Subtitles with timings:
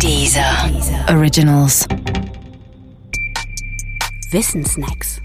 [0.00, 0.70] Dieser
[1.08, 1.86] Originals.
[4.30, 5.20] Wissensnacks.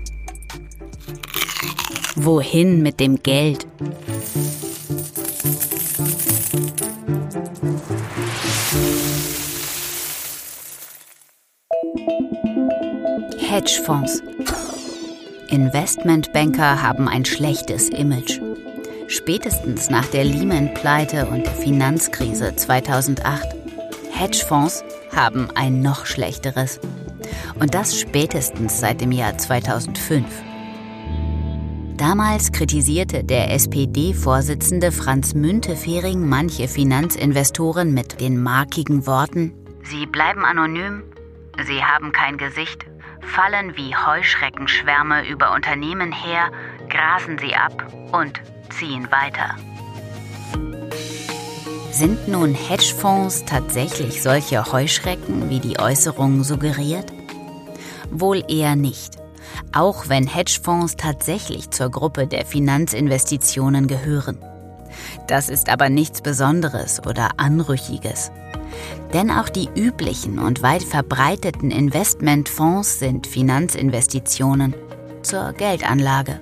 [2.15, 3.67] Wohin mit dem Geld?
[13.37, 14.21] Hedgefonds.
[15.49, 18.39] Investmentbanker haben ein schlechtes Image.
[19.07, 23.58] Spätestens nach der Lehman-Pleite und der Finanzkrise 2008.
[24.19, 24.83] Hedgefonds
[25.15, 26.81] haben ein noch schlechteres.
[27.57, 30.25] Und das spätestens seit dem Jahr 2005.
[31.95, 39.53] Damals kritisierte der SPD-Vorsitzende Franz Müntefering manche Finanzinvestoren mit den markigen Worten:
[39.83, 41.03] Sie bleiben anonym,
[41.65, 42.85] sie haben kein Gesicht,
[43.21, 46.51] fallen wie Heuschreckenschwärme über Unternehmen her,
[46.89, 49.55] grasen sie ab und ziehen weiter.
[51.99, 57.11] Sind nun Hedgefonds tatsächlich solche Heuschrecken, wie die Äußerung suggeriert?
[58.09, 59.17] Wohl eher nicht.
[59.73, 64.37] Auch wenn Hedgefonds tatsächlich zur Gruppe der Finanzinvestitionen gehören.
[65.27, 68.31] Das ist aber nichts Besonderes oder Anrüchiges.
[69.11, 74.73] Denn auch die üblichen und weit verbreiteten Investmentfonds sind Finanzinvestitionen
[75.21, 76.39] zur Geldanlage.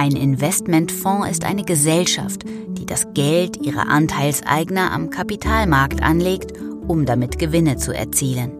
[0.00, 7.38] Ein Investmentfonds ist eine Gesellschaft, die das Geld ihrer Anteilseigner am Kapitalmarkt anlegt, um damit
[7.38, 8.50] Gewinne zu erzielen.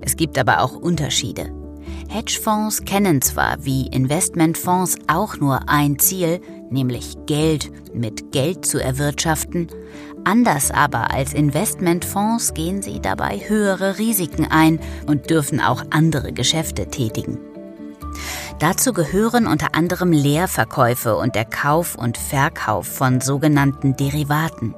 [0.00, 1.52] Es gibt aber auch Unterschiede.
[2.08, 9.68] Hedgefonds kennen zwar wie Investmentfonds auch nur ein Ziel, nämlich Geld mit Geld zu erwirtschaften,
[10.24, 16.88] anders aber als Investmentfonds gehen sie dabei höhere Risiken ein und dürfen auch andere Geschäfte
[16.88, 17.38] tätigen.
[18.62, 24.76] Dazu gehören unter anderem Leerverkäufe und der Kauf und Verkauf von sogenannten Derivaten.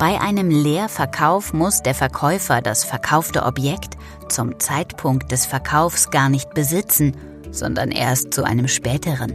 [0.00, 3.96] Bei einem Leerverkauf muss der Verkäufer das verkaufte Objekt
[4.28, 7.16] zum Zeitpunkt des Verkaufs gar nicht besitzen,
[7.52, 9.32] sondern erst zu einem späteren.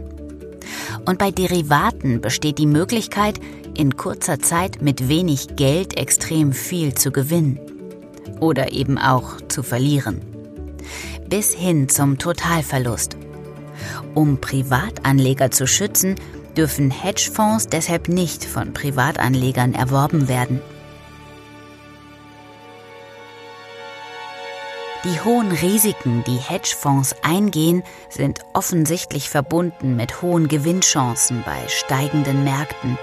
[1.06, 3.40] Und bei Derivaten besteht die Möglichkeit,
[3.74, 7.58] in kurzer Zeit mit wenig Geld extrem viel zu gewinnen.
[8.40, 10.20] Oder eben auch zu verlieren.
[11.30, 13.16] Bis hin zum Totalverlust.
[14.14, 16.16] Um Privatanleger zu schützen,
[16.56, 20.60] dürfen Hedgefonds deshalb nicht von Privatanlegern erworben werden.
[25.04, 32.98] Die hohen Risiken, die Hedgefonds eingehen, sind offensichtlich verbunden mit hohen Gewinnchancen bei steigenden Märkten.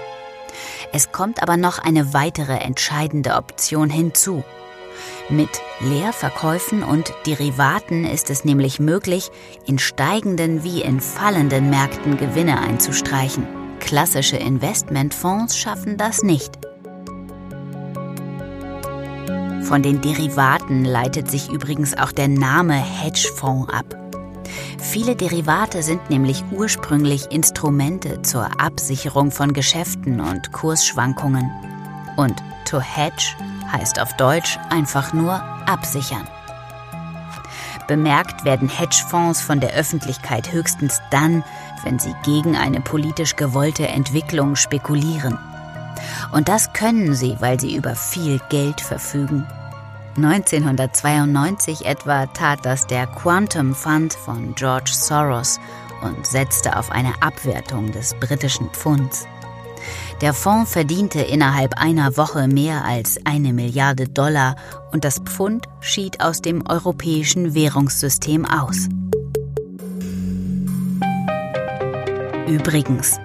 [0.92, 4.44] Es kommt aber noch eine weitere entscheidende Option hinzu.
[5.28, 9.30] Mit Leerverkäufen und Derivaten ist es nämlich möglich,
[9.66, 13.46] in steigenden wie in fallenden Märkten Gewinne einzustreichen.
[13.80, 16.58] Klassische Investmentfonds schaffen das nicht.
[19.62, 23.96] Von den Derivaten leitet sich übrigens auch der Name Hedgefonds ab.
[24.78, 31.50] Viele Derivate sind nämlich ursprünglich Instrumente zur Absicherung von Geschäften und Kursschwankungen.
[32.16, 33.36] Und to hedge
[33.70, 36.26] heißt auf Deutsch einfach nur absichern.
[37.86, 41.44] Bemerkt werden Hedgefonds von der Öffentlichkeit höchstens dann,
[41.84, 45.38] wenn sie gegen eine politisch gewollte Entwicklung spekulieren.
[46.32, 49.46] Und das können sie, weil sie über viel Geld verfügen.
[50.16, 55.60] 1992 etwa tat das der Quantum Fund von George Soros
[56.02, 59.26] und setzte auf eine Abwertung des britischen Pfunds.
[60.22, 64.56] Der Fonds verdiente innerhalb einer Woche mehr als eine Milliarde Dollar
[64.90, 68.88] und das Pfund schied aus dem europäischen Währungssystem aus.
[72.46, 73.18] Übrigens,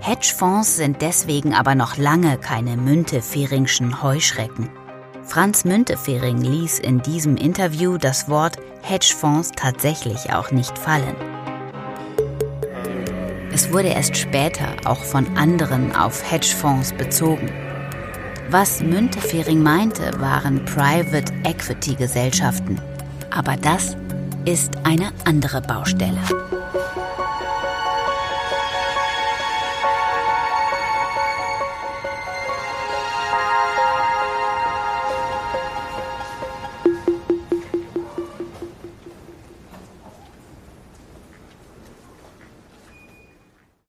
[0.00, 4.70] Hedgefonds sind deswegen aber noch lange keine Münteferingschen Heuschrecken.
[5.24, 11.29] Franz Müntefering ließ in diesem Interview das Wort Hedgefonds tatsächlich auch nicht fallen.
[13.62, 17.52] Es wurde erst später auch von anderen auf Hedgefonds bezogen.
[18.48, 22.80] Was Müntefering meinte, waren Private Equity Gesellschaften.
[23.30, 23.98] Aber das
[24.46, 26.16] ist eine andere Baustelle.